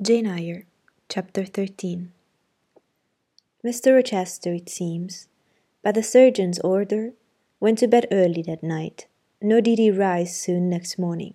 [0.00, 0.62] Jane Eyre,
[1.08, 2.12] Chapter 13
[3.66, 3.96] Mr.
[3.96, 5.26] Rochester, it seems,
[5.82, 7.14] by the surgeon's order,
[7.58, 9.08] went to bed early that night,
[9.42, 11.34] nor did he rise soon next morning.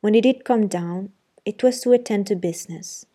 [0.00, 1.12] When he did come down,
[1.44, 3.06] it was to attend to business.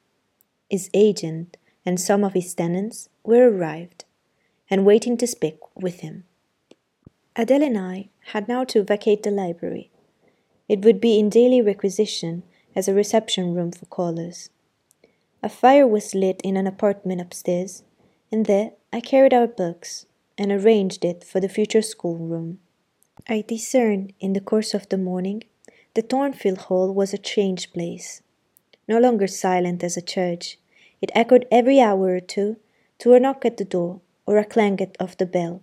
[0.69, 4.05] His agent and some of his tenants were arrived,
[4.69, 6.23] and waiting to speak with him.
[7.35, 9.91] Adele and I had now to vacate the library.
[10.69, 12.43] It would be in daily requisition
[12.80, 14.50] as a reception room for callers.
[15.43, 17.83] A fire was lit in an apartment upstairs,
[18.32, 20.06] and there I carried our books
[20.37, 22.60] and arranged it for the future schoolroom.
[23.28, 25.43] I discerned in the course of the morning
[25.93, 28.21] that Thornfield Hall was a changed place.
[28.87, 30.57] No longer silent as a church,
[31.01, 32.56] it echoed every hour or two
[33.00, 35.61] to a knock at the door or a clank of the bell.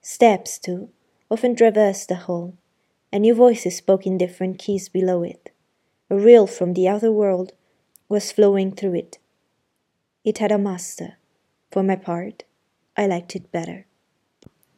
[0.00, 0.88] Steps, too,
[1.30, 2.54] often traversed the hall,
[3.12, 5.50] and new voices spoke in different keys below it.
[6.14, 7.54] A rill from the other world
[8.08, 9.18] was flowing through it.
[10.22, 11.16] It had a master.
[11.72, 12.44] For my part,
[12.96, 13.86] I liked it better.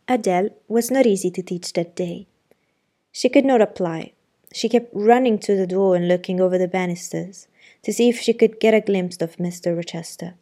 [0.09, 2.27] Adele was not easy to teach that day.
[3.13, 4.13] She could not apply.
[4.55, 7.49] She kept running to the door and looking over the banisters
[7.83, 9.77] to see if she could get a glimpse of Mr.
[9.77, 10.37] Rochester.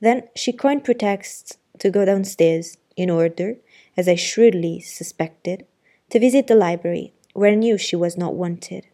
[0.00, 3.58] Then she coined pretexts to go downstairs in order,
[3.96, 5.66] as I shrewdly suspected,
[6.10, 8.88] to visit the library, where I knew she was not wanted.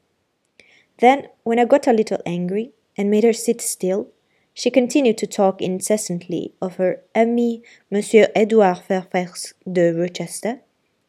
[1.02, 4.12] Then, when I got a little angry and made her sit still,
[4.54, 10.60] she continued to talk incessantly of her ami Monsieur Edouard Fairfax de Rochester,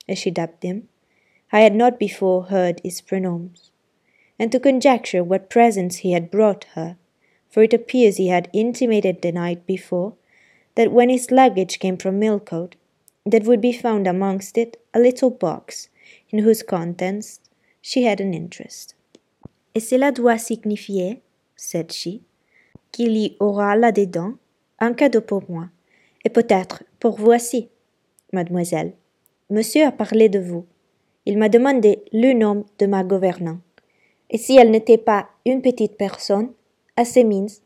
[0.09, 0.89] as she dubbed him.
[1.51, 3.69] I had not before heard his prénoms,
[4.39, 6.97] and to conjecture what presents he had brought her,
[7.47, 10.15] for it appears he had intimated the night before
[10.73, 12.77] that when his luggage came from Millcote,
[13.27, 15.89] there would be found amongst it a little box
[16.31, 17.41] in whose contents
[17.79, 18.95] she had an interest.
[19.75, 21.21] Et cela doit signifier,
[21.55, 22.21] said she,
[22.91, 24.33] qu'il y aura là-dedans
[24.79, 25.69] un cadeau pour moi,
[26.23, 27.69] et peut-être pour vous aussi,
[28.31, 28.93] mademoiselle.
[29.49, 30.65] Monsieur a parlé de vous.
[31.25, 33.61] Il m'a demandé le nom de ma gouvernante.
[34.29, 36.51] Et si elle n'était pas une petite personne,
[36.95, 37.61] assez mince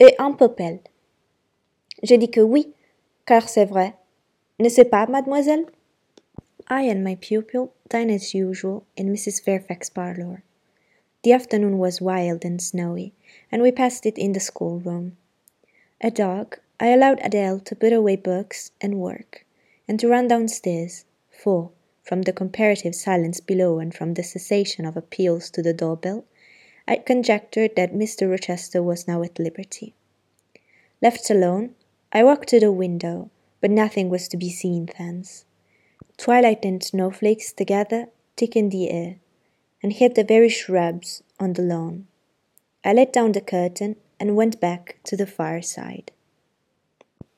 [0.00, 0.80] et un peu belle.
[2.02, 2.72] Je dis que oui,
[3.26, 3.94] car c'est vrai.
[4.58, 5.66] N'est-ce pas, mademoiselle?
[6.70, 9.42] I and my pupil dined as usual in Mrs.
[9.42, 10.36] Fairfax's parlour.
[11.24, 13.14] The afternoon was wild and snowy,
[13.50, 15.16] and we passed it in the schoolroom.
[15.98, 19.46] At dark, I allowed Adele to put away books and work,
[19.88, 21.70] and to run downstairs, for,
[22.02, 26.26] from the comparative silence below and from the cessation of appeals to the doorbell,
[26.86, 28.30] I conjectured that Mr.
[28.30, 29.94] Rochester was now at liberty.
[31.00, 31.74] Left alone,
[32.12, 33.30] I walked to the window,
[33.62, 35.46] but nothing was to be seen thence.
[36.18, 39.16] Twilight and snowflakes together thickened the air,
[39.84, 42.06] and hid the very shrubs on the lawn.
[42.82, 46.10] I let down the curtain and went back to the fireside.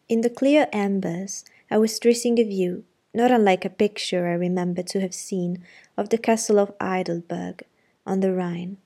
[0.08, 4.84] In the clear embers, I was tracing a view, not unlike a picture I remember
[4.84, 5.64] to have seen
[5.96, 7.64] of the castle of Heidelberg
[8.06, 8.76] on the Rhine,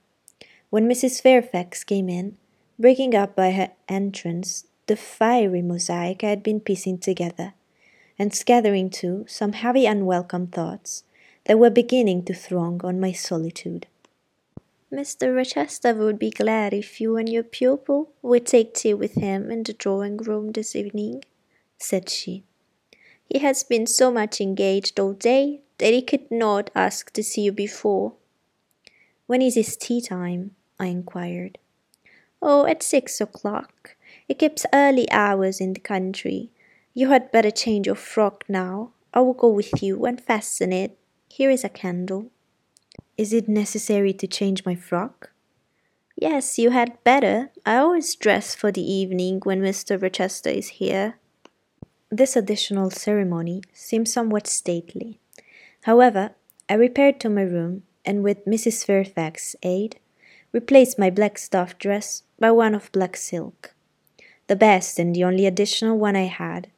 [0.71, 1.21] when Mrs.
[1.21, 2.37] Fairfax came in,
[2.79, 7.53] breaking up by her entrance the fiery mosaic I had been piecing together,
[8.17, 11.03] and scattering too some heavy unwelcome thoughts
[11.45, 13.87] that were beginning to throng on my solitude.
[14.91, 15.35] Mr.
[15.35, 19.63] Rochester would be glad if you and your pupil would take tea with him in
[19.63, 21.23] the drawing room this evening,
[21.77, 22.43] said she.
[23.29, 27.43] He has been so much engaged all day that he could not ask to see
[27.43, 28.13] you before.
[29.27, 30.55] When is his tea time?
[30.77, 31.57] I inquired.
[32.41, 33.95] Oh, at six o'clock.
[34.27, 36.49] It keeps early hours in the country.
[36.93, 38.91] You had better change your frock now.
[39.13, 40.97] I will go with you and fasten it
[41.31, 42.29] here is a candle.
[43.17, 45.31] Is it necessary to change my frock?
[46.15, 47.49] Yes, you had better.
[47.65, 50.01] I always dress for the evening when Mr.
[50.01, 51.15] Rochester is here.
[52.09, 55.19] This additional ceremony seemed somewhat stately.
[55.83, 56.31] However,
[56.69, 58.85] I repaired to my room, and with Mrs.
[58.85, 59.99] Fairfax's aid,
[60.51, 63.73] replaced my black stuff dress by one of black silk,
[64.47, 66.69] the best and the only additional one I had,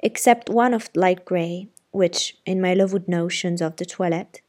[0.00, 4.40] except one of light grey, which, in my Lowood notions of the toilette,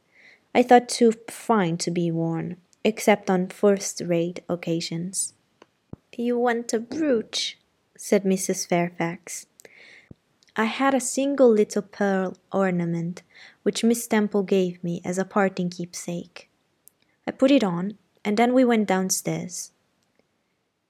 [0.52, 5.32] I thought too fine to be worn, except on first rate occasions.
[6.16, 7.56] You want a brooch,
[7.96, 8.66] said Mrs.
[8.66, 9.46] Fairfax.
[10.56, 13.22] I had a single little pearl ornament
[13.62, 16.50] which Miss Temple gave me as a parting keepsake.
[17.28, 19.70] I put it on, and then we went downstairs.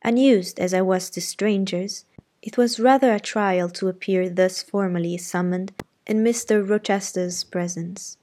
[0.02, 2.06] Unused as I was to strangers,
[2.40, 5.74] it was rather a trial to appear thus formally summoned
[6.06, 6.66] in Mr.
[6.66, 8.16] Rochester's presence.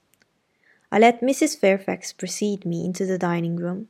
[0.90, 1.58] I let Mrs.
[1.58, 3.88] Fairfax precede me into the dining room,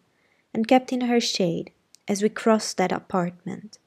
[0.52, 1.70] and kept in her shade,
[2.08, 3.79] as we crossed that apartment,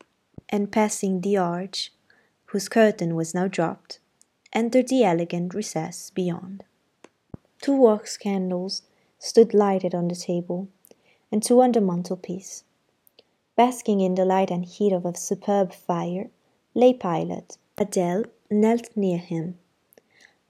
[0.49, 1.91] and passing the arch,
[2.45, 3.99] whose curtain was now dropped,
[4.53, 6.63] entered the elegant recess beyond.
[7.61, 8.83] Two wax candles
[9.19, 10.67] stood lighted on the table,
[11.31, 12.63] and two on the mantelpiece.
[13.55, 16.29] Basking in the light and heat of a superb fire
[16.73, 17.57] lay Pilot.
[17.77, 19.57] Adele knelt near him.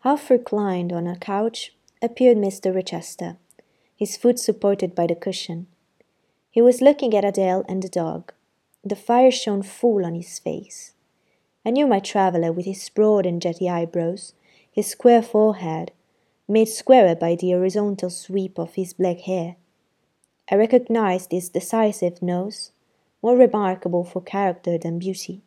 [0.07, 2.73] Half reclined on a couch appeared Mr.
[2.73, 3.35] Rochester,
[3.93, 5.67] his foot supported by the cushion.
[6.49, 8.31] He was looking at Adele and the dog.
[8.85, 10.93] The fire shone full on his face.
[11.65, 14.33] I knew my traveller with his broad and jetty eyebrows,
[14.71, 15.91] his square forehead,
[16.47, 19.57] made squarer by the horizontal sweep of his black hair.
[20.49, 22.71] I recognized his decisive nose,
[23.21, 25.41] more remarkable for character than beauty,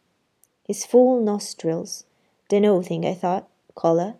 [0.67, 2.05] his full nostrils,
[2.51, 4.17] denoting, I thought, color,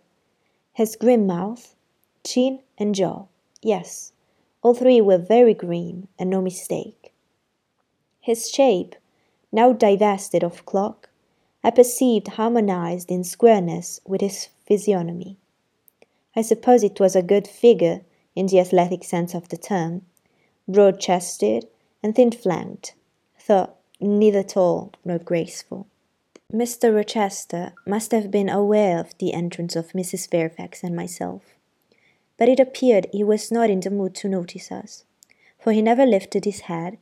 [0.81, 1.75] his grim mouth,
[2.23, 3.25] chin, and jaw.
[3.61, 4.13] Yes,
[4.63, 7.13] all three were very grim, and no mistake.
[8.19, 8.95] His shape,
[9.51, 11.09] now divested of cloak,
[11.63, 15.37] I perceived harmonized in squareness with his physiognomy.
[16.35, 18.01] I suppose it was a good figure
[18.35, 20.07] in the athletic sense of the term,
[20.67, 21.67] broad chested
[22.01, 22.95] and thin flanked,
[23.47, 23.69] though
[23.99, 25.85] neither tall nor graceful.
[26.53, 26.93] Mr.
[26.93, 30.29] Rochester must have been aware of the entrance of Mrs.
[30.29, 31.55] Fairfax and myself,
[32.37, 35.05] but it appeared he was not in the mood to notice us,
[35.57, 36.97] for he never lifted his head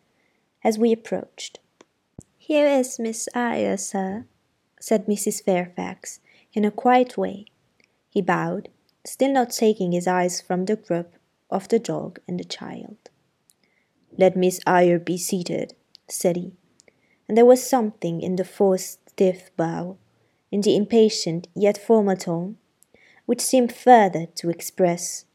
[0.63, 1.57] as we approached.
[2.37, 4.25] Here is Miss Eyre, sir,
[4.79, 5.43] said Mrs.
[5.43, 6.19] Fairfax,
[6.53, 7.45] in a quiet way.
[8.07, 8.69] He bowed,
[9.03, 11.15] still not taking his eyes from the group
[11.49, 12.97] of the dog and the child.
[14.15, 15.73] Let Miss Eyre be seated,
[16.07, 16.53] said he,
[17.27, 19.97] and there was something in the forced stiff bow,
[20.49, 22.55] in the impatient yet formal tone,
[23.25, 25.25] which seemed further to express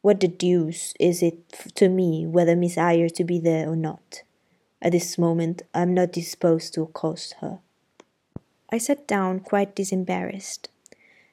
[0.00, 4.22] what the deuce is it to me whether Miss Eyre to be there or not?
[4.80, 7.58] At this moment I am not disposed to accost her.
[8.70, 10.68] I sat down quite disembarrassed.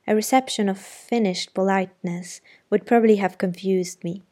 [0.07, 2.41] A reception of finished politeness
[2.71, 4.23] would probably have confused me.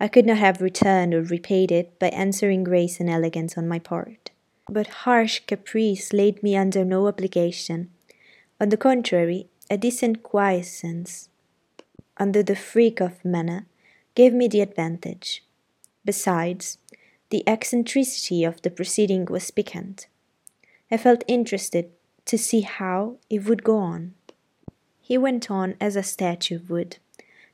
[0.00, 3.78] I could not have returned or repaid it by answering grace and elegance on my
[3.78, 4.29] part.
[4.70, 7.90] But harsh caprice laid me under no obligation.
[8.60, 11.28] On the contrary, a decent quiescence,
[12.18, 13.66] under the freak of manner,
[14.14, 15.42] gave me the advantage.
[16.04, 16.78] Besides,
[17.30, 20.06] the eccentricity of the proceeding was piquant.
[20.88, 21.90] I felt interested
[22.26, 24.14] to see how it would go on.
[25.00, 26.98] He went on as a statue would.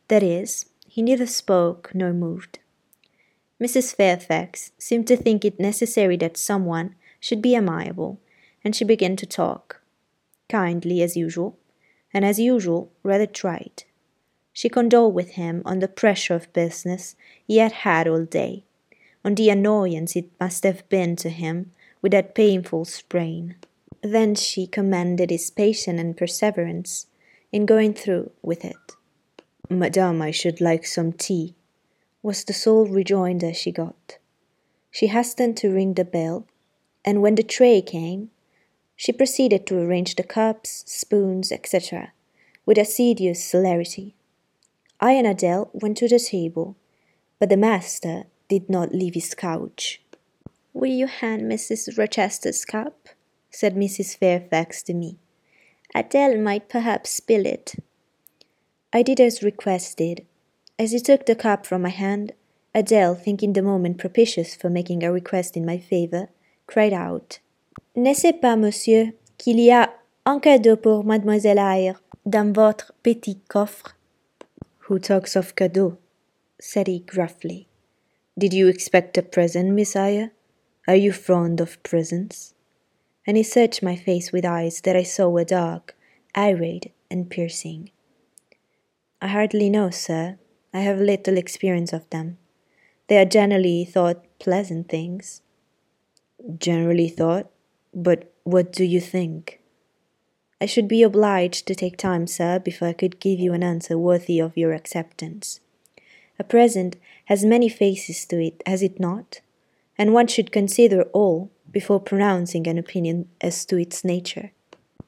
[0.09, 2.59] That is, he neither spoke nor moved.
[3.59, 3.95] Mrs.
[3.95, 8.21] Fairfax seemed to think it necessary that someone should be amiable,
[8.65, 9.81] and she began to talk,
[10.49, 11.59] kindly as usual,
[12.13, 13.85] and as usual rather trite.
[14.53, 17.15] She condoled with him on the pressure of business
[17.47, 18.65] he had had all day,
[19.25, 23.57] on the annoyance it must have been to him with that painful sprain.
[24.03, 27.07] Then she commended his patience and perseverance
[27.53, 28.97] in going through with it.
[29.69, 31.55] Madame, I should like some tea,
[32.23, 34.19] was the sole rejoinder she got.
[34.91, 36.47] She hastened to ring the bell,
[37.07, 38.31] and when the tray came,
[38.97, 42.13] she proceeded to arrange the cups, spoons, etc.,
[42.67, 44.17] with assiduous celerity.
[44.99, 46.77] I and Adele went to the table,
[47.39, 50.03] but the master did not leave his couch.
[50.73, 51.97] Will you hand Mrs.
[51.97, 53.09] Rochester's cup?
[53.51, 54.17] said Mrs.
[54.17, 55.19] Fairfax to me.
[55.95, 57.77] Adele might perhaps spill it.
[58.93, 60.27] I did as requested.
[60.79, 62.33] As he took the cup from my hand,
[62.75, 66.29] Adele, thinking the moment propitious for making a request in my favor,
[66.67, 67.41] cried out
[67.95, 69.93] N'est-ce pas, monsieur, qu'il y a
[70.25, 73.97] un cadeau pour Mademoiselle Eyre dans votre petit coffre?
[74.89, 75.99] Who talks of cadeau?
[76.59, 77.67] said he gruffly.
[78.37, 80.31] Did you expect a present, Miss Eyre?
[80.87, 82.55] Are you fond of presents?
[83.27, 85.97] and he searched my face with eyes that I saw were dark,
[86.37, 87.91] irate, and piercing.
[89.21, 90.39] I hardly know, sir.
[90.73, 92.39] I have little experience of them.
[93.09, 95.43] They are generally thought pleasant things.
[96.59, 97.51] Generally thought?
[97.95, 99.61] But what do you think?
[100.61, 103.99] I should be obliged to take time, sir, before I could give you an answer
[103.99, 105.61] worthy of your acceptance.
[106.39, 109.41] A present has many faces to it, has it not?
[109.99, 114.53] And one should consider all before pronouncing an opinion as to its nature.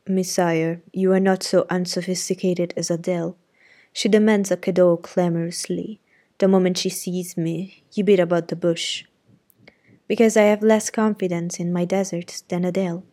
[0.06, 3.36] Miss Eyre, you are not so unsophisticated as Adele.
[3.92, 6.00] She demands a cadeau clamorously.
[6.38, 9.04] The moment she sees me, you beat about the bush.
[10.08, 13.04] Because I have less confidence in my deserts than Adele.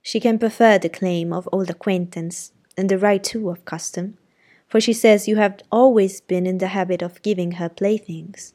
[0.00, 4.16] She can prefer the claim of old acquaintance, and the right too of custom,
[4.66, 8.54] for she says you have always been in the habit of giving her playthings.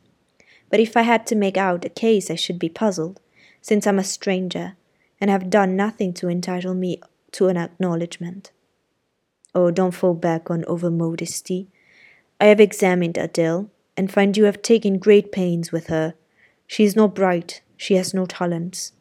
[0.71, 3.19] But if I had to make out a case, I should be puzzled
[3.61, 4.77] since I'm a stranger
[5.19, 7.01] and have done nothing to entitle me
[7.33, 8.51] to an acknowledgment.
[9.53, 11.69] Oh, don't fall back on over modesty.
[12.39, 16.15] I have examined Adele, and find you have taken great pains with her.
[16.67, 18.93] She is not bright, she has no talents,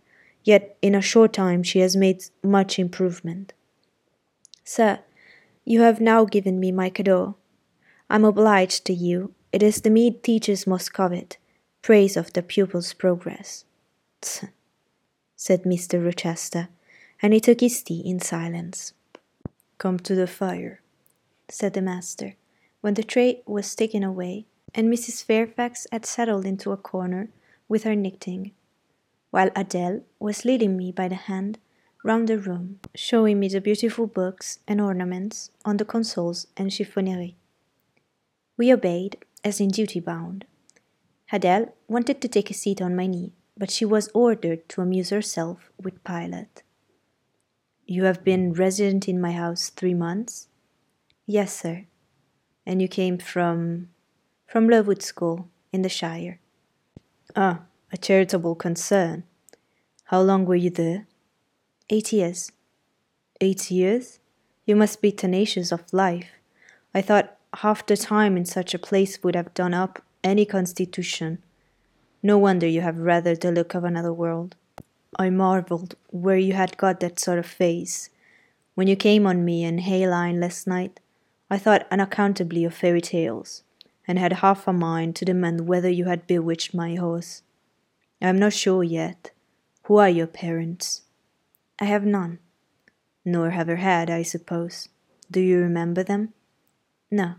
[0.43, 3.53] yet in a short time she has made much improvement.
[4.65, 5.01] Sir,
[5.65, 7.37] you have now given me my cadeau.
[8.11, 9.35] I am obliged to you.
[9.53, 11.39] It is the meed teachers must covet,
[11.81, 13.65] praise of the pupil's progress.
[14.21, 14.45] Tch,
[15.37, 16.05] said Mr.
[16.05, 16.69] Rochester,
[17.23, 18.93] and he took his tea in silence.
[19.79, 20.81] Come to the fire,
[21.49, 22.35] said the master,
[22.81, 25.25] when the tray was taken away, and Mrs.
[25.25, 27.29] Fairfax had settled into a corner
[27.75, 28.53] with her knitting,
[29.33, 31.59] while Adele was leading me by the hand
[32.05, 37.35] round the room, showing me the beautiful books and ornaments on the consoles and chiffonnerie.
[38.57, 40.45] We obeyed, as in duty bound.
[41.33, 45.11] Adele wanted to take a seat on my knee, but she was ordered to amuse
[45.11, 46.63] herself with Pilot.
[47.87, 50.47] You have been resident in my house three months?
[51.27, 51.87] Yes, sir.
[52.65, 53.89] And you came from.
[54.47, 56.39] from Lowood School, in the Shire.
[57.37, 57.63] Ah,
[57.93, 59.25] a charitable concern.
[60.05, 61.09] How long were you there?
[61.91, 62.53] Eight years.
[63.41, 64.21] Eight years?
[64.67, 66.31] You must be tenacious of life.
[66.95, 71.43] I thought half the time in such a place would have done up any constitution.
[72.23, 74.55] No wonder you have rather the look of another world.
[75.19, 78.11] I marvelled where you had got that sort of face.
[78.77, 81.01] When you came on me in Hay Lane last night,
[81.51, 83.65] I thought unaccountably of fairy tales,
[84.07, 87.43] and had half a mind to demand whether you had bewitched my horse.
[88.21, 89.31] I am not sure yet.
[89.85, 91.03] Who are your parents?
[91.79, 92.39] I have none.
[93.25, 94.89] Nor have ever had, I suppose.
[95.31, 96.35] Do you remember them?
[97.11, 97.35] No.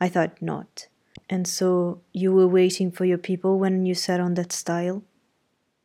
[0.00, 0.88] I thought not.
[1.30, 5.02] And so you were waiting for your people when you sat on that stile?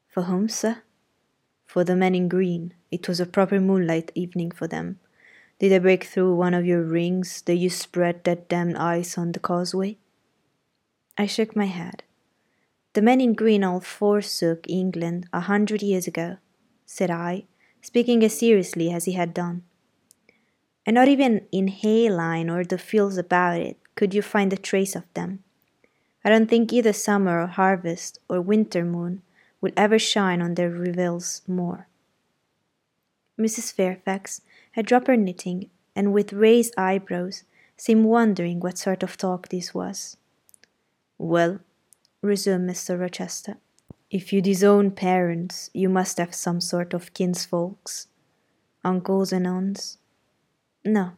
[0.07, 0.83] For whom, sir?
[1.69, 2.73] for the men in green.
[2.89, 4.99] It was a proper moonlight evening for them.
[5.59, 9.33] Did I break through one of your rings that you spread that damned ice on
[9.33, 9.97] the causeway?
[11.17, 12.03] I shook my head.
[12.93, 16.37] The men in green all forsook England a hundred years ago,
[16.85, 17.43] said I,
[17.81, 19.63] speaking as seriously as he had done.
[20.85, 24.57] And not even in Hay Lane or the fields about it could you find a
[24.57, 25.43] trace of them.
[26.23, 29.23] I don't think either summer or harvest or winter moon
[29.59, 31.87] will ever shine on their revels more.
[33.37, 33.73] Mrs.
[33.73, 34.41] Fairfax
[34.79, 37.43] had dropped her knitting, and with raised eyebrows
[37.75, 40.15] seemed wondering what sort of talk this was.
[41.17, 41.59] Well,
[42.21, 42.97] resumed Mr.
[42.97, 43.57] Rochester,
[44.09, 48.07] if you disown parents, you must have some sort of kinsfolks,
[48.85, 49.97] uncles and aunts.
[50.85, 51.11] No,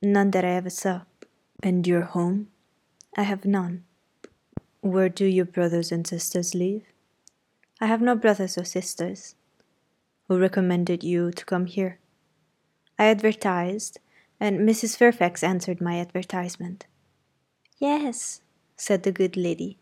[0.00, 1.00] none that I ever saw.
[1.64, 2.50] And your home?
[3.16, 3.82] I have none.
[4.80, 6.82] Where do your brothers and sisters live?
[7.80, 9.34] I have no brothers or sisters.
[10.28, 11.98] Who recommended you to come here?
[12.98, 13.98] I advertised,
[14.40, 14.96] and Mrs.
[14.96, 16.86] Fairfax answered my advertisement.
[17.78, 18.40] Yes,
[18.76, 19.78] said the good lady,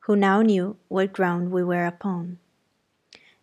[0.00, 2.38] who now knew what ground we were upon.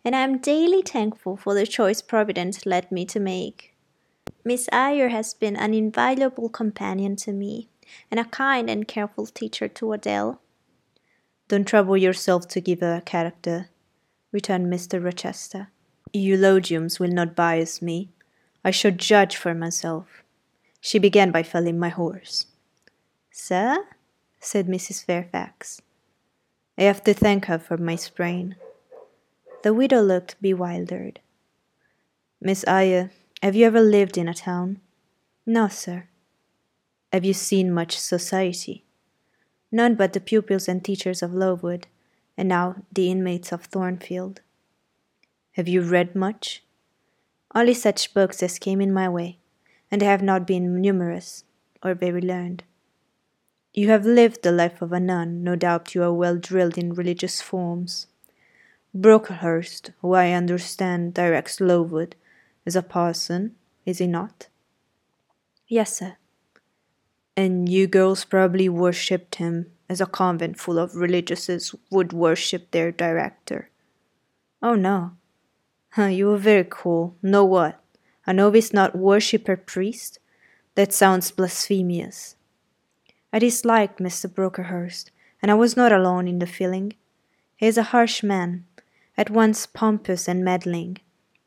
[0.04, 3.74] And I am daily thankful for the choice Providence led me to make.
[4.44, 7.68] Miss Eyre has been an invaluable companion to me,
[8.10, 10.40] and a kind and careful teacher to Adele.
[11.48, 13.68] Don't trouble yourself to give her a character,
[14.32, 15.04] returned Mr.
[15.04, 15.68] Rochester.
[16.14, 18.10] Eulogiums will not bias me.
[18.64, 20.22] I should judge for myself.
[20.80, 22.46] She began by felling my horse.
[23.30, 23.84] Sir?
[24.40, 25.04] said Mrs.
[25.04, 25.80] Fairfax.
[26.76, 28.56] I have to thank her for my sprain.
[29.62, 31.20] The widow looked bewildered.
[32.40, 33.10] Miss Eyre,
[33.42, 34.80] have you ever lived in a town?
[35.46, 36.08] No, sir.
[37.12, 38.84] Have you seen much society?
[39.72, 41.86] none but the pupils and teachers of Lowood,
[42.36, 44.42] and now the inmates of Thornfield.
[45.52, 46.62] Have you read much?
[47.54, 49.38] Only such books as came in my way,
[49.90, 51.44] and they have not been numerous
[51.82, 52.64] or very learned.
[53.74, 56.94] You have lived the life of a nun, no doubt you are well drilled in
[56.94, 58.06] religious forms.
[58.94, 62.14] Brocklehurst, who I understand directs Lowood,
[62.66, 63.56] is a parson,
[63.86, 64.48] is he not?
[65.66, 66.16] Yes, sir.
[67.34, 72.92] And you girls probably worshipped him as a convent full of religieuses would worship their
[72.92, 73.70] director.
[74.62, 75.12] Oh no.
[75.92, 77.16] Huh, you were very cool.
[77.20, 77.78] Know what?
[78.26, 80.18] A novice not worship her priest?
[80.74, 82.36] That sounds blasphemous.
[83.30, 84.26] I disliked Mr.
[84.32, 85.10] Brocklehurst,
[85.42, 86.94] and I was not alone in the feeling.
[87.56, 88.64] He is a harsh man,
[89.18, 90.96] at once pompous and meddling.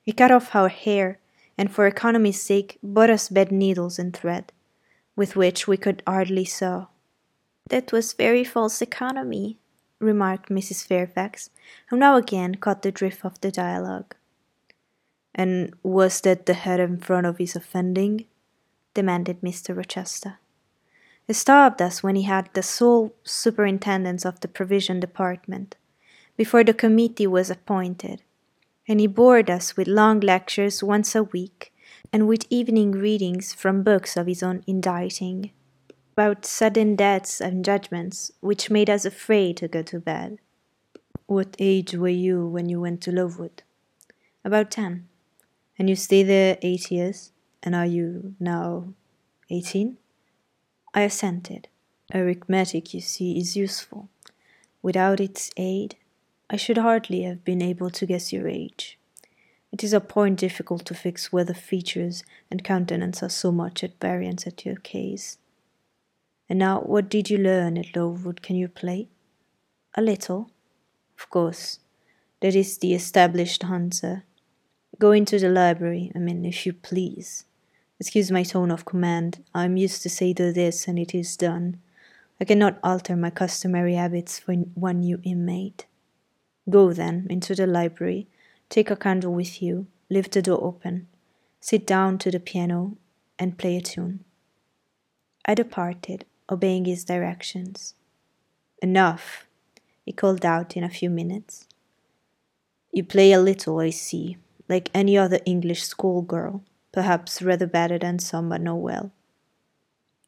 [0.04, 1.18] He cut off our hair,
[1.58, 4.52] and for economy's sake bought us bed needles and thread
[5.16, 6.90] with which we could hardly sew.
[7.70, 9.58] That was very false economy,
[10.00, 10.86] remarked Mrs.
[10.86, 11.50] Fairfax,
[11.88, 14.16] who now again caught the drift of the dialogue.
[15.36, 18.26] And was that the head in front of his offending?
[18.94, 19.76] demanded Mr.
[19.76, 20.40] Rochester.
[21.28, 25.76] He stopped us when he had the sole superintendence of the provision department,
[26.38, 28.22] before the committee was appointed,
[28.88, 31.74] and he bored us with long lectures once a week
[32.14, 35.52] and with evening readings from books of his own inditing
[36.16, 40.38] about sudden deaths and judgments which made us afraid to go to bed.
[41.26, 43.64] What age were you when you went to Lowood?
[44.46, 45.10] About ten.
[45.78, 47.32] And you stay there eight years?
[47.64, 48.94] And are you now
[49.50, 49.98] eighteen?
[50.94, 51.68] I assented.
[52.14, 54.10] Arithmetic, you see, is useful.
[54.82, 55.96] Without its aid,
[56.50, 59.00] I should hardly have been able to guess your age.
[59.72, 64.00] It is a point difficult to fix whether features and countenance are so much at
[64.00, 65.40] variance at your case.
[66.48, 68.44] And now, what did you learn at Lowood?
[68.44, 69.10] Can you play?
[69.96, 70.52] A little.
[71.18, 71.80] Of course.
[72.42, 74.24] That is the established answer.
[75.00, 77.46] Go into the library, I mean, if you please.
[78.00, 79.44] Excuse my tone of command.
[79.54, 81.82] I am used to say do this, and it is done.
[82.40, 85.86] I cannot alter my customary habits for one new inmate.
[86.70, 88.28] Go, then, into the library
[88.70, 91.08] Take a candle with you, leave the door open,
[91.60, 92.98] sit down to the piano,
[93.38, 94.24] and play a tune.
[95.46, 97.94] I departed, obeying his directions.
[98.82, 99.46] Enough,
[100.04, 101.68] he called out in a few minutes.
[102.92, 108.20] You play a little, I see, like any other English schoolgirl, perhaps rather better than
[108.20, 109.12] some, but no well.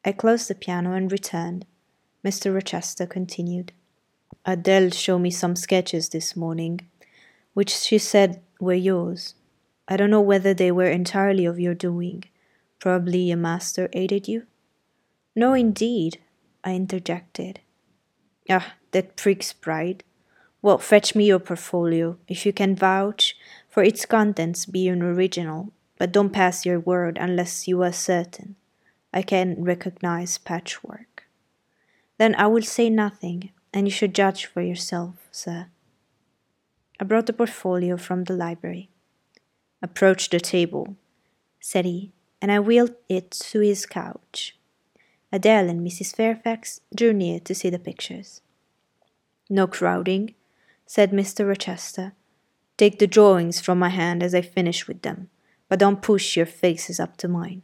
[0.06, 1.65] I closed the piano and returned.
[2.24, 2.53] Mr.
[2.53, 3.72] Rochester continued.
[4.46, 6.82] Adele showed me some sketches this morning
[7.58, 9.34] which she said were yours.
[9.88, 12.24] I don't know whether they were entirely of your doing.
[12.77, 14.46] Probably a master aided you?
[15.36, 16.20] No, indeed,
[16.63, 17.62] I interjected.
[18.48, 20.03] Ah, that pricks pride.
[20.62, 23.36] Well, fetch me your portfolio, if you can vouch
[23.78, 28.56] for its contents being original, but don't pass your word unless you are certain.
[29.13, 31.26] I can recognize patchwork.
[32.18, 35.68] Then I will say nothing, and you should judge for yourself, sir.
[37.00, 38.90] I brought the portfolio from the library.
[39.84, 40.96] Approach the table,
[41.60, 44.58] said he, and I wheeled it to his couch.
[45.32, 46.16] Adele and Mrs.
[46.16, 48.42] Fairfax drew near to see the pictures.
[49.52, 50.34] No crowding,
[50.88, 51.48] said Mr.
[51.48, 52.13] Rochester.
[52.78, 55.30] Take the drawings from my hand as I finish with them,
[55.68, 57.63] but don't push your faces up to mine.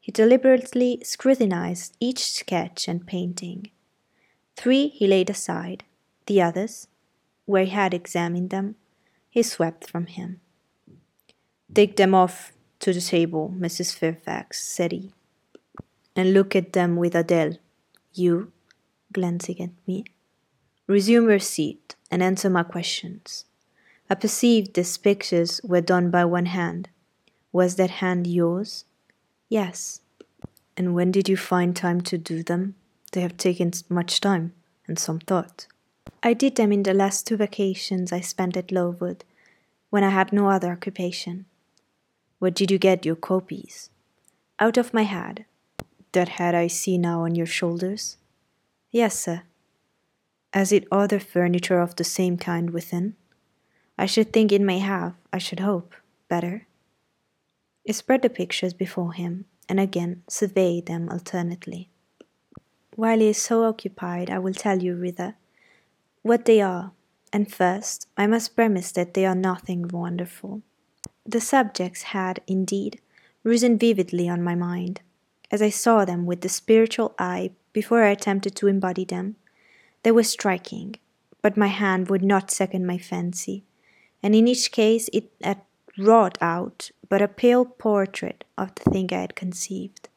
[0.00, 3.70] He deliberately scrutinized each sketch and painting.
[4.56, 5.84] Three he laid aside,
[6.26, 6.88] the others,
[7.46, 8.74] where he had examined them,
[9.30, 10.40] he swept from him.
[11.72, 13.94] Take them off to the table, Mrs.
[13.94, 15.12] Fairfax, said he,
[16.14, 17.58] and look at them with Adele.
[18.12, 18.52] You,
[19.12, 20.04] glancing at me,
[20.86, 23.46] resume your seat and answer my questions.
[24.10, 26.88] I perceived these pictures were done by one hand.
[27.52, 28.84] Was that hand yours?
[29.48, 30.00] Yes.
[30.76, 32.74] And when did you find time to do them?
[33.12, 34.52] They have taken much time
[34.86, 35.66] and some thought.
[36.22, 39.24] I did them in the last two vacations I spent at Lowood,
[39.90, 41.46] when I had no other occupation.
[42.38, 43.90] Where did you get your copies?
[44.58, 45.44] Out of my head.
[46.12, 48.16] That head I see now on your shoulders?
[48.90, 49.42] Yes, sir.
[50.52, 53.16] Has it other furniture of the same kind within?
[53.96, 55.94] I should think it may have, I should hope,
[56.28, 56.66] better.
[57.84, 61.90] He spread the pictures before him and again surveyed them alternately.
[62.96, 65.34] While he is so occupied, I will tell you, reader,
[66.22, 66.92] what they are,
[67.32, 70.62] and first I must premise that they are nothing wonderful.
[71.26, 73.00] The subjects had, indeed,
[73.42, 75.00] risen vividly on my mind,
[75.50, 79.36] as I saw them with the spiritual eye before I attempted to embody them.
[80.02, 80.96] They were striking,
[81.42, 83.64] but my hand would not second my fancy,
[84.24, 85.60] and in each case it had
[85.98, 90.08] wrought out but a pale portrait of the thing I had conceived.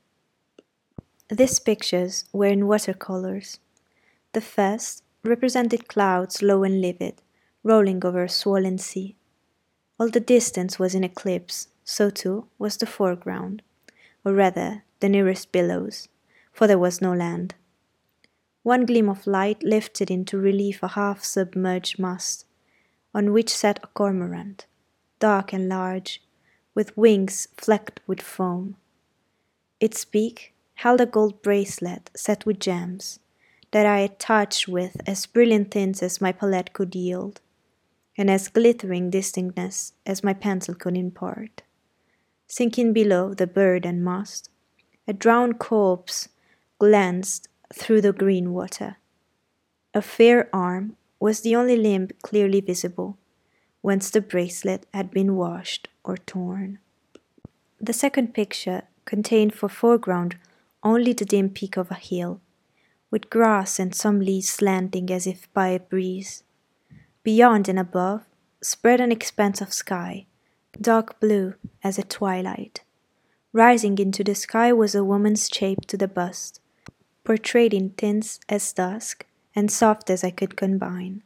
[1.30, 3.60] These pictures were in watercolors.
[4.32, 7.22] The first represented clouds low and livid,
[7.63, 9.17] rolling over a swollen sea.
[10.00, 13.62] All the distance was in eclipse, so too was the foreground,
[14.24, 16.08] or rather the nearest billows,
[16.54, 17.56] for there was no land.
[18.63, 22.46] One gleam of light lifted into relief a half submerged mast,
[23.17, 24.67] on which sat a cormorant,
[25.17, 26.21] dark and large,
[26.75, 28.75] with wings flecked with foam.
[29.80, 33.19] Its beak held a gold bracelet set with gems,
[33.71, 37.41] that I had touched with as brilliant tints as my palette could yield,
[38.15, 41.63] and as glittering distinctness as my pencil could impart.
[42.45, 44.51] Sinking below the bird and mast,
[45.08, 46.30] a drowned corpse
[46.77, 48.97] glanced through the green water.
[49.95, 53.17] A fair arm was the only limb clearly visible,
[53.82, 56.80] whence the bracelet had been washed or torn.
[57.80, 60.38] The second picture contained for foreground
[60.84, 62.41] only the dim peak of a hill,
[63.12, 66.43] with grass and some leaves slanting as if by a breeze.
[67.23, 68.25] Beyond and above
[68.62, 70.25] spread an expanse of sky,
[70.80, 71.53] dark blue
[71.84, 72.82] as a twilight.
[73.53, 76.60] Rising into the sky was a woman's shape to the bust,
[77.23, 79.25] portrayed in tints as dusk
[79.58, 81.24] and soft as I could combine.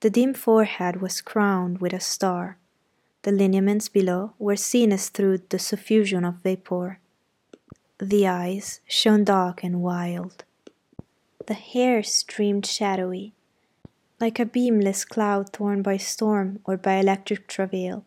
[0.00, 2.56] The dim forehead was crowned with a star.
[3.24, 6.98] The lineaments below were seen as through the suffusion of vapor.
[7.98, 10.44] The eyes shone dark and wild.
[11.46, 13.34] The hair streamed shadowy,
[14.18, 18.06] like a beamless cloud torn by storm or by electric travail.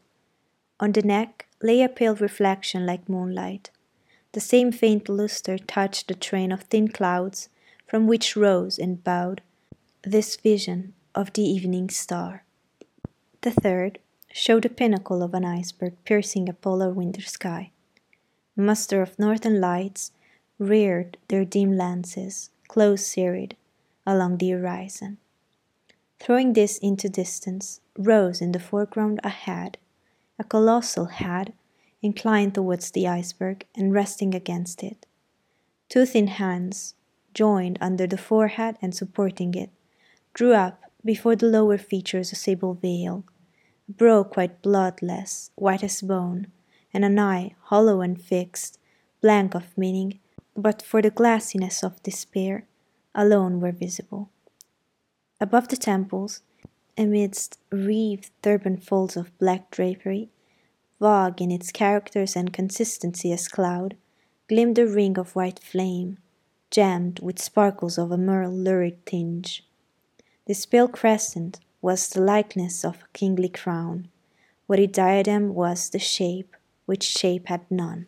[0.80, 3.70] On the neck lay a pale reflection like moonlight.
[4.32, 7.50] The same faint lustre touched the train of thin clouds
[7.86, 9.42] from which rose and bowed
[10.04, 12.44] this vision of the evening star.
[13.42, 14.00] The third
[14.32, 17.72] showed the pinnacle of an iceberg piercing a polar winter sky.
[18.56, 20.12] Muster of northern lights
[20.60, 23.56] reared their dim lances, close serried,
[24.06, 25.18] along the horizon.
[26.20, 29.78] Throwing this into distance, rose in the foreground a head,
[30.40, 31.54] a colossal head,
[32.02, 35.06] inclined towards the iceberg and resting against it.
[35.90, 36.96] Two thin hands,
[37.36, 39.70] joined under the forehead and supporting it,
[40.34, 43.24] drew up before the lower features a sable veil,
[43.88, 46.48] a brow quite bloodless, white as bone,
[46.92, 48.80] and an eye hollow and fixed,
[49.22, 50.20] blank of meaning,
[50.56, 52.66] but for the glassiness of despair,
[53.14, 54.30] alone were visible.
[55.40, 56.42] Above the temples,
[56.98, 60.30] amidst wreathed turban folds of black drapery,
[61.02, 63.98] vague in its characters and consistency as cloud,
[64.48, 66.18] gleamed a ring of white flame,
[66.76, 69.64] gemmed with sparkles of a merle lurid tinge.
[70.46, 74.10] This pale crescent was the likeness of a kingly crown.
[74.68, 76.54] What it diadem was the shape,
[76.86, 78.08] which shape had none.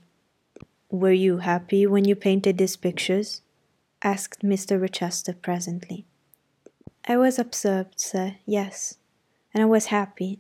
[0.92, 3.42] Were you happy when you painted these pictures?
[4.04, 4.82] asked Mr.
[4.82, 6.06] Rochester presently.
[7.06, 8.98] I was absorbed, sir, yes,
[9.54, 10.40] and I was happy.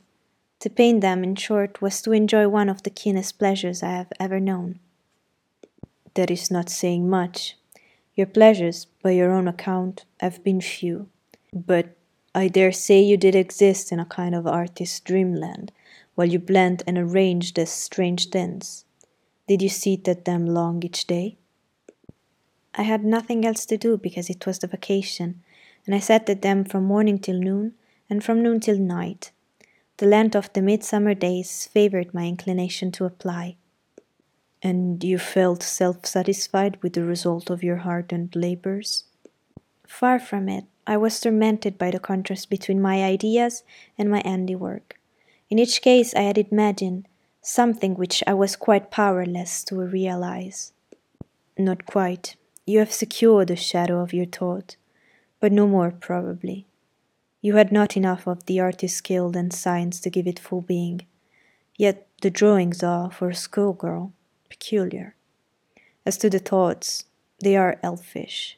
[0.59, 4.11] To paint them, in short, was to enjoy one of the keenest pleasures I have
[4.19, 4.79] ever known.
[6.15, 7.56] That is not saying much.
[8.17, 11.07] Your pleasures, by your own account, have been few.
[11.53, 11.95] But
[12.33, 15.71] I dare say you did exist in a kind of artist's dreamland,
[16.15, 18.85] while you blend and arranged these strange things.
[19.47, 21.37] Did you sit at them long each day?
[22.73, 25.43] I had nothing else to do because it was the vacation,
[25.85, 27.75] and I sat at them from morning till noon,
[28.09, 29.29] and from noon till night.
[29.97, 33.57] The length of the midsummer days favored my inclination to apply.
[34.67, 39.05] And you felt self satisfied with the result of your ardent labors?
[39.87, 40.65] Far from it.
[40.85, 43.63] I was tormented by the contrast between my ideas
[43.97, 44.99] and my handiwork.
[45.49, 47.07] In each case, I had imagined
[47.41, 50.73] something which I was quite powerless to realize.
[51.57, 52.35] Not quite.
[52.65, 54.75] You have secured the shadow of your thought,
[55.39, 56.67] but no more probably.
[57.39, 61.07] You had not enough of the artist's skill and science to give it full being.
[61.77, 64.11] Yet the drawings are, for a schoolgirl,
[64.49, 65.15] peculiar.
[66.05, 67.05] As to the thoughts,
[67.43, 68.57] they are elfish.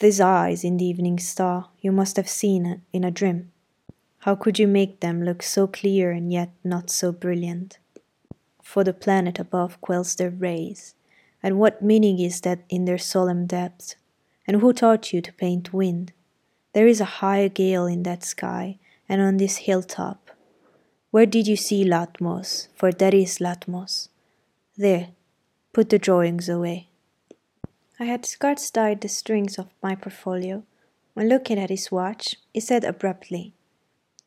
[0.00, 3.50] These eyes in the evening star you must have seen in a dream.
[4.20, 7.78] How could you make them look so clear and yet not so brilliant?
[8.62, 10.94] For the planet above quells their rays,
[11.42, 13.96] and what meaning is that in their solemn depths?
[14.46, 16.12] And who taught you to paint wind?
[16.74, 18.78] There is a high gale in that sky
[19.08, 20.30] and on this hilltop.
[21.10, 22.68] Where did you see Latmos?
[22.74, 24.08] For that is Latmos.
[24.80, 25.08] There,
[25.72, 26.90] put the drawings away.
[27.98, 30.62] I had scarce tied the strings of my portfolio
[31.14, 33.54] when, looking at his watch, he said abruptly,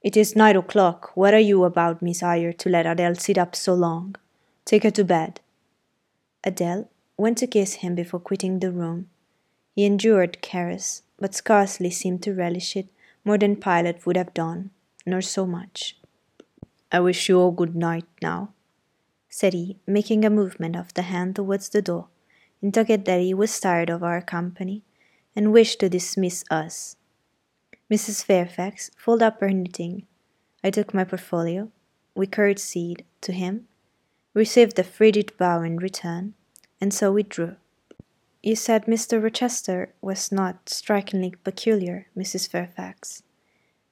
[0.01, 1.11] It is nine o'clock.
[1.15, 4.17] What are you about, Miss Eyre, to let Adele sit up so long?
[4.65, 5.39] Take her to bed.
[6.43, 9.07] Adele went to kiss him before quitting the room.
[9.73, 12.89] He endured caress, but scarcely seemed to relish it
[13.23, 14.71] more than Pilot would have done,
[15.05, 15.95] nor so much.
[16.91, 18.51] I wish you all good night now,
[19.31, 22.09] said he, making a movement of the hand towards the door
[22.61, 24.83] intimated that he was tired of our company
[25.35, 26.95] and wished to dismiss us.
[27.89, 28.23] Mrs.
[28.23, 30.05] Fairfax folded up her knitting.
[30.63, 31.71] I took my portfolio.
[32.13, 33.67] We curtsied to him,
[34.33, 36.33] received a frigid bow in return,
[36.79, 37.55] and so withdrew.
[38.43, 39.23] You said Mr.
[39.23, 42.49] Rochester was not strikingly peculiar, Mrs.
[42.49, 43.23] Fairfax,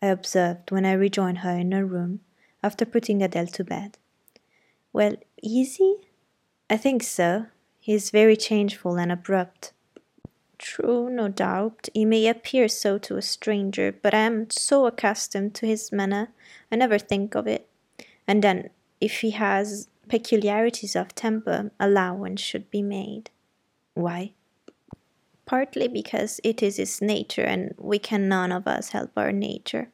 [0.01, 2.21] I observed when I rejoined her in her room
[2.63, 3.97] after putting Adele to bed.
[4.93, 5.97] Well, he?
[6.69, 7.47] I think so,
[7.79, 9.73] he is very changeful and abrupt.
[10.57, 15.55] True, no doubt, he may appear so to a stranger, but I am so accustomed
[15.55, 16.29] to his manner,
[16.71, 17.67] I never think of it.
[18.27, 23.29] And then, if he has peculiarities of temper, allowance should be made.
[23.93, 24.33] Why?
[25.45, 29.89] Partly because it is his nature, and we can none of us help our nature.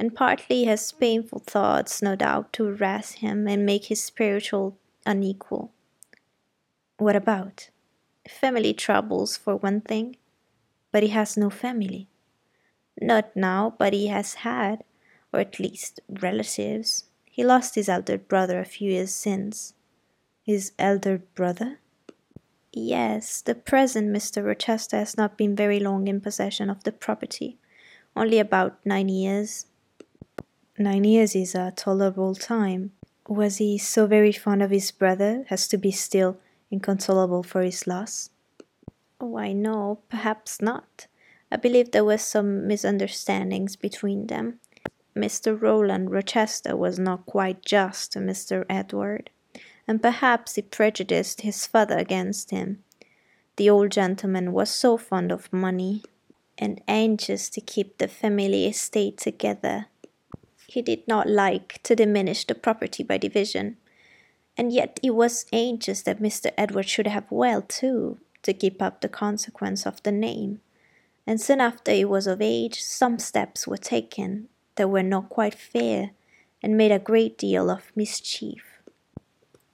[0.00, 5.72] And partly has painful thoughts, no doubt, to harass him and make his spiritual unequal.
[6.96, 7.68] What about?
[8.26, 10.16] Family troubles, for one thing.
[10.90, 12.08] But he has no family.
[12.98, 14.84] Not now, but he has had,
[15.34, 17.04] or at least relatives.
[17.26, 19.74] He lost his elder brother a few years since.
[20.42, 21.78] His elder brother?
[22.72, 24.46] Yes, the present Mr.
[24.46, 27.58] Rochester has not been very long in possession of the property,
[28.16, 29.66] only about nine years.
[30.80, 32.92] Nine years is a tolerable time.
[33.28, 36.38] Was he so very fond of his brother as to be still
[36.70, 38.30] inconsolable for his loss?
[39.20, 41.06] Oh, Why, no, perhaps not.
[41.52, 44.58] I believe there were some misunderstandings between them.
[45.14, 45.60] Mr.
[45.60, 48.64] Rowland Rochester was not quite just to Mr.
[48.70, 49.28] Edward,
[49.86, 52.82] and perhaps he prejudiced his father against him.
[53.56, 56.04] The old gentleman was so fond of money,
[56.56, 59.88] and anxious to keep the family estate together.
[60.70, 63.76] He did not like to diminish the property by division,
[64.56, 66.52] and yet he was anxious that Mr.
[66.56, 70.60] Edward should have well too, to keep up the consequence of the name.
[71.26, 75.54] And soon after he was of age, some steps were taken that were not quite
[75.54, 76.12] fair,
[76.62, 78.80] and made a great deal of mischief.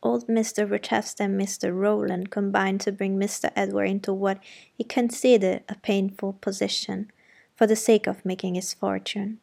[0.03, 0.71] Old Mr.
[0.71, 1.77] Rochester and Mr.
[1.79, 3.53] Rowland combined to bring Mr.
[3.55, 4.39] Edward into what
[4.73, 7.13] he considered a painful position,
[7.55, 9.41] for the sake of making his fortune.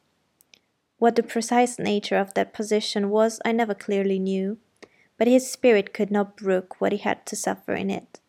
[0.98, 4.58] What the precise nature of that position was, I never clearly knew,
[5.18, 8.20] but his spirit could not brook what he had to suffer in it.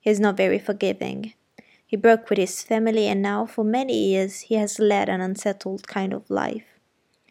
[0.00, 1.34] He is not very forgiving,
[1.88, 5.88] he broke with his family, and now for many years he has led an unsettled
[5.88, 6.78] kind of life.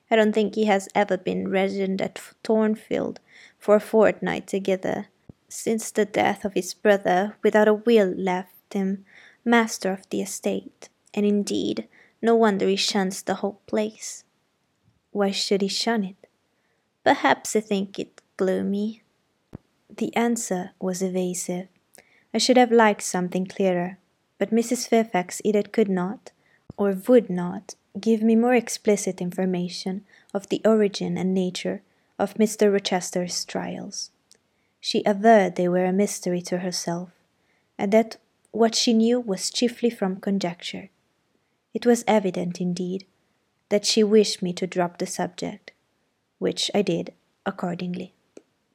[0.09, 3.19] I don't think he has ever been resident at Thornfield
[3.59, 5.09] for a fortnight together,
[5.47, 9.05] since the death of his brother, without a will left him
[9.45, 11.87] master of the estate, and indeed,
[12.19, 14.23] no wonder he shuns the whole place.
[15.17, 16.27] Why should he shun it?
[17.03, 19.01] Perhaps he think it gloomy.
[19.89, 21.67] The answer was evasive.
[22.34, 23.97] I should have liked something clearer
[24.38, 24.88] but Mrs.
[24.88, 26.32] Fairfax either could not,
[26.77, 31.82] or would not, give me more explicit information of the origin and nature
[32.19, 32.71] of Mr.
[32.71, 34.12] Rochester's trials.
[34.80, 37.10] She averred they were a mystery to herself,
[37.77, 38.17] and that
[38.51, 40.89] what she knew was chiefly from conjecture.
[41.73, 43.06] It was evident, indeed,
[43.69, 45.71] that she wished me to drop the subject,
[46.39, 47.13] which I did
[47.45, 48.13] accordingly.